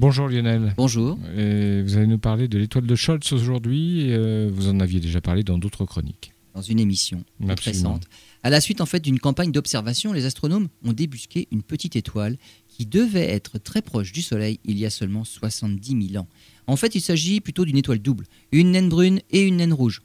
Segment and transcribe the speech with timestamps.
[0.00, 0.72] Bonjour Lionel.
[0.78, 1.16] Bonjour.
[1.16, 4.06] vous allez nous parler de l'étoile de Scholz aujourd'hui.
[4.08, 6.32] Euh, vous en aviez déjà parlé dans d'autres chroniques.
[6.54, 8.04] Dans une émission récente.
[8.42, 12.38] À la suite en fait d'une campagne d'observation, les astronomes ont débusqué une petite étoile
[12.66, 16.28] qui devait être très proche du Soleil il y a seulement 70 000 ans.
[16.66, 20.00] En fait, il s'agit plutôt d'une étoile double, une naine brune et une naine rouge.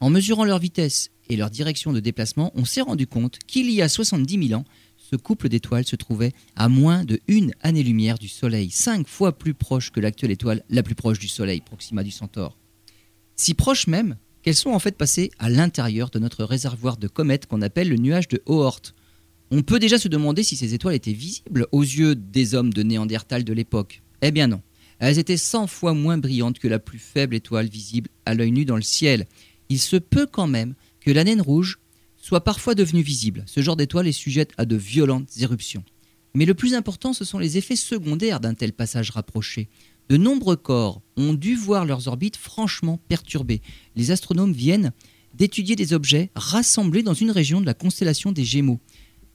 [0.00, 3.80] En mesurant leur vitesse et leur direction de déplacement, on s'est rendu compte qu'il y
[3.80, 4.64] a 70 000 ans,
[5.08, 9.54] ce couple d'étoiles se trouvait à moins de une année-lumière du Soleil, cinq fois plus
[9.54, 12.58] proche que l'actuelle étoile la plus proche du Soleil, Proxima du Centaure.
[13.36, 17.46] Si proches même qu'elles sont en fait passées à l'intérieur de notre réservoir de comètes
[17.46, 18.80] qu'on appelle le nuage de Oort.
[19.52, 22.82] On peut déjà se demander si ces étoiles étaient visibles aux yeux des hommes de
[22.82, 24.02] Néandertal de l'époque.
[24.22, 24.62] Eh bien non.
[24.98, 28.64] Elles étaient 100 fois moins brillantes que la plus faible étoile visible à l'œil nu
[28.64, 29.26] dans le ciel.
[29.68, 31.78] Il se peut quand même que la naine rouge
[32.26, 33.44] soit parfois devenue visible.
[33.46, 35.84] Ce genre d'étoile est sujette à de violentes éruptions.
[36.34, 39.68] Mais le plus important, ce sont les effets secondaires d'un tel passage rapproché.
[40.08, 43.62] De nombreux corps ont dû voir leurs orbites franchement perturbées.
[43.94, 44.90] Les astronomes viennent
[45.34, 48.80] d'étudier des objets rassemblés dans une région de la constellation des Gémeaux.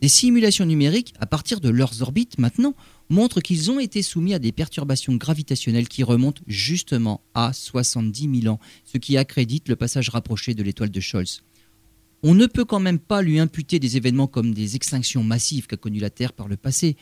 [0.01, 2.75] Des simulations numériques, à partir de leurs orbites maintenant,
[3.09, 8.53] montrent qu'ils ont été soumis à des perturbations gravitationnelles qui remontent justement à 70 000
[8.53, 11.41] ans, ce qui accrédite le passage rapproché de l'étoile de Scholz.
[12.23, 15.77] On ne peut quand même pas lui imputer des événements comme des extinctions massives qu'a
[15.77, 16.95] connues la Terre par le passé.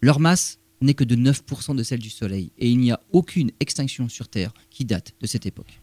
[0.00, 3.52] Leur masse n'est que de 9% de celle du Soleil, et il n'y a aucune
[3.60, 5.80] extinction sur Terre qui date de cette époque.